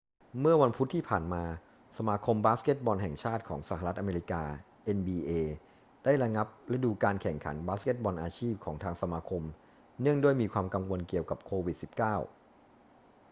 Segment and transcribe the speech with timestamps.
[0.39, 1.43] เมื่อวันพุธที่ผ่านมา
[1.97, 4.43] สมาคมบาสเกตบอลแห่งชาติของสหรัฐอเมริกา
[4.97, 5.31] nba
[6.03, 9.43] ได้ระงับฤดูกาลแข่งขันบาสเกตบอลอาชีพของทางสมาคม
[10.01, 11.83] เนื่องด้วยมีความกังวลเกี่ยวกับโควิด-19